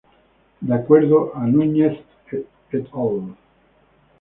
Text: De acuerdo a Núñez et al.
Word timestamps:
De 0.61 0.73
acuerdo 0.73 1.31
a 1.35 1.45
Núñez 1.45 1.95
et 2.31 2.87
al. 2.91 3.35